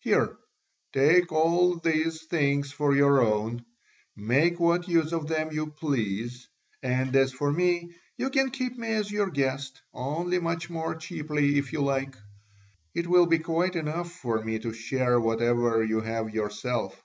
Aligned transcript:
Here, 0.00 0.36
take 0.92 1.30
all 1.30 1.76
these 1.76 2.24
things 2.24 2.72
for 2.72 2.96
your 2.96 3.20
own, 3.20 3.64
make 4.16 4.58
what 4.58 4.88
use 4.88 5.12
of 5.12 5.28
them 5.28 5.52
you 5.52 5.68
please; 5.68 6.48
and 6.82 7.14
as 7.14 7.32
for 7.32 7.52
me, 7.52 7.94
you 8.18 8.30
can 8.30 8.50
keep 8.50 8.76
me 8.76 8.88
as 8.94 9.12
your 9.12 9.30
guest, 9.30 9.80
only 9.94 10.40
much 10.40 10.68
more 10.68 10.96
cheaply 10.96 11.56
if 11.56 11.72
you 11.72 11.82
like: 11.82 12.16
it 12.96 13.06
will 13.06 13.26
be 13.26 13.38
quite 13.38 13.76
enough 13.76 14.10
for 14.10 14.42
me 14.42 14.58
to 14.58 14.72
share 14.72 15.20
whatever 15.20 15.84
you 15.84 16.00
have 16.00 16.34
yourself." 16.34 17.00